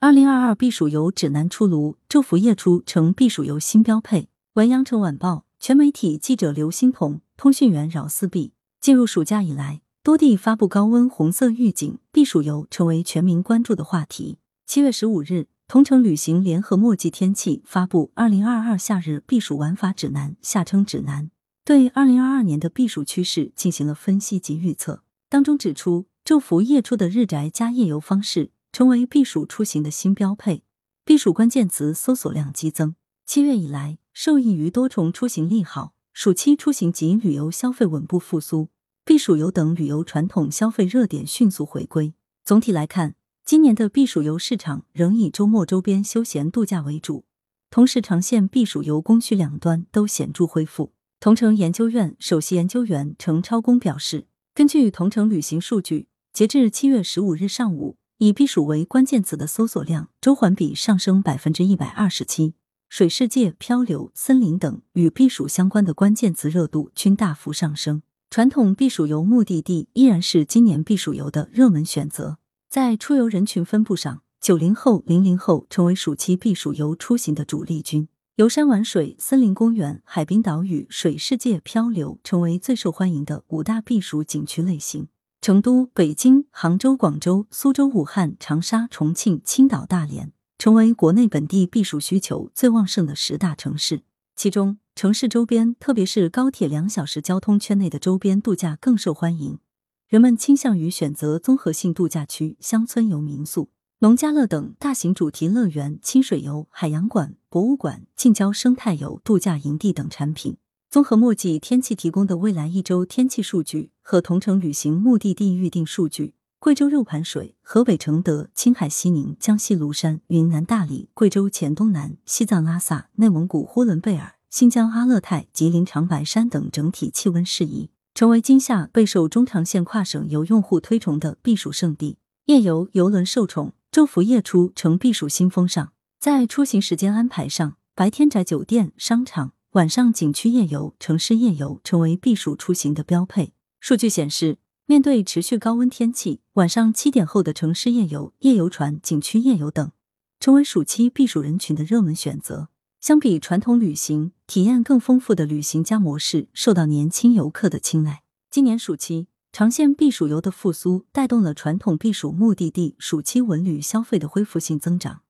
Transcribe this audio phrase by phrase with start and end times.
[0.00, 4.28] 二零二二避暑游指南出炉，昼伏夜出成避暑游新标配。
[4.52, 8.52] 文阳城晚报全媒体记者刘欣彤，通讯员饶思碧。
[8.80, 14.38] 进入暑假以来，多地发布高温红色预警，避暑游成为全民关注的话题。
[14.64, 21.28] 七月十五日，同城旅行联合墨迹天气发布《二零二二夏日避暑玩法指南》（下称指南），
[21.66, 25.02] 对二零二二年的避暑趋势进行了分析及预测。
[25.28, 30.62] 当中指出，昼伏夜出的日宅加夜游方式成为避暑出行的新标配，
[31.04, 32.94] 避暑关键词搜索量激增。
[33.26, 33.98] 七月以来。
[34.20, 38.68] 受益于多重出行利好，暑期出行及旅游消费稳步复苏，
[39.04, 42.14] 避暑游等旅游传统消费热点迅速回归。
[42.44, 47.26] 总体来看，今年的避暑游市场仍以周末周边休闲度假为主，
[47.70, 50.92] 同时长线避暑游供需两端都显著恢复。
[51.20, 62.54] 同程研究院首席研究员程超工表示，根据同程旅行数据，截至七月十五日上午，以避暑为关键词的搜索量周环比上升百分之一百二十七。
[62.88, 68.02] 水世界、漂流、森林等与避暑相关的关键词热度均大幅上升。
[68.28, 72.38] 传统避暑游目的地依然是今年避暑游的热门选择。
[72.68, 78.08] 在出游人群分布上，九零后、零零后成为暑期避暑游出行的主力军。
[78.34, 85.06] 游山玩水、森林公园、海滨岛屿、水世界、漂流成为最受欢迎的五大避暑景区类型。
[85.40, 90.32] 成都、北京、杭州、广州、苏州、武汉、长沙、重庆、青岛、大连。
[90.58, 94.02] 成为国内本地避暑需求最旺盛的十大城市，
[94.34, 99.60] 其中城市周边，特别是高铁两小时交通圈内的周边度假更受欢迎。
[100.08, 110.56] 人们倾向于选择综合性度假区、乡村游、民宿、农家乐等大型主题乐园、清水游、海洋馆、博物馆、近郊生态游、度假营地等产品。
[110.90, 116.32] 综合墨迹天气提供的未来一周天气数据和同城旅行目的地预订数据。
[116.58, 132.16] 贵州六盘水、河北承德、青海西宁、江西庐山、云南大理、贵州黔东南、西藏拉萨、内蒙古呼伦贝尔、新疆阿勒泰、吉林长白山等整体气温适宜，成为今夏备受中长线跨省游用户推崇的避暑胜地。
[132.46, 135.92] 夜游游轮受宠，昼伏夜出成避暑新风尚。
[136.18, 143.52] 在出行时间安排上，白天宅酒店、商场，晚上景区夜游、城市夜游成为避暑出行的标配。
[143.80, 144.58] 数据显示。
[144.90, 149.92] 面对持续高温天气，晚上七点后的城市夜游、夜游船、景区夜游等，
[150.40, 152.70] 成为暑期避暑人群的热门选择。
[152.98, 158.22] 相比传统旅行，体验更丰富的旅行家模式受到年轻游客的青睐。
[158.50, 165.20] 今年暑期长线避暑游的复苏，带动了传统避暑目的地暑期文旅消费的恢复性增长，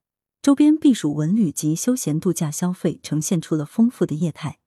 [0.41, 4.59] 周边避暑文旅及休闲度假消费呈现出了丰富的业态，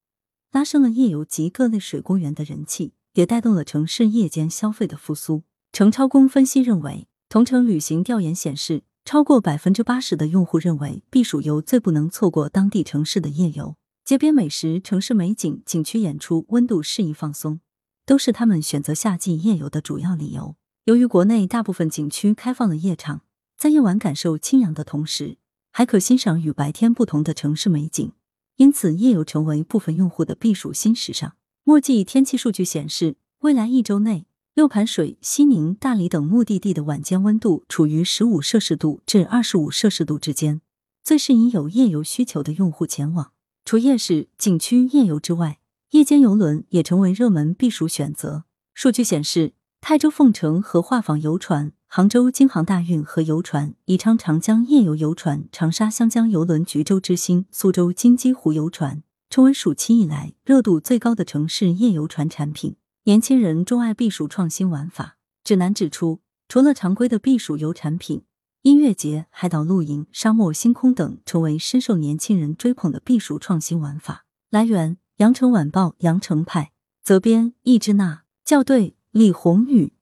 [0.51, 2.95] 拉升了夜游及各类水公园的人气。
[3.15, 5.43] 也带动了城市夜间消费的复苏。
[5.71, 17.61] 程超公分析认为，同城旅行调研显示，超过百分之八十的用户认为，避暑游最不能错过当地城市的夜游、街边美食、城市美景、景区演出、温度适宜放松，
[18.07, 20.57] 都是他们选择夏季夜游的主要理由。
[20.85, 23.21] 由于国内大部分景区开放了夜场，
[23.59, 25.37] 在夜晚感受清凉的同时，
[25.75, 28.13] 还可欣赏与白天不同的城市美景，
[28.57, 31.33] 因此夜游成为部分用户的避暑新时尚。
[31.65, 40.61] 墨迹天气数据显示，未来一周内，六盘水、西宁、大理等目的地的晚间温度处于十五摄氏度至二十五摄氏度之间，
[41.03, 43.33] 最适宜有夜游需求的用户前往。
[43.65, 45.59] 除夜市、景区夜游之外，
[45.93, 48.45] 夜间游轮也成为热门避暑选择。
[48.75, 59.03] 数据显示，泰州凤城和画舫游船、杭州京杭大运河游船、宜昌长江夜游游船、长沙湘江游轮橘洲之星、苏州金鸡湖游船。
[59.29, 62.77] 成为暑期以来热度最高的城市夜游船产品。
[63.05, 65.19] 年轻人钟爱避暑创新玩法。
[65.45, 68.23] 指南指出，除了常规的避暑游产品，
[68.63, 74.25] 音乐节、海岛露营、沙漠星空等成为深受年轻人追捧的避暑创新玩法。
[74.49, 79.93] 来源：羊城晚报羊城派，责编：易之娜，校对：李红宇。